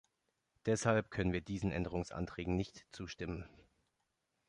Deshalb 0.65 1.11
können 1.11 1.31
wir 1.31 1.41
diesen 1.41 1.69
Änderungsanträgen 1.71 2.55
nicht 2.55 2.87
zustimmen. 2.91 3.47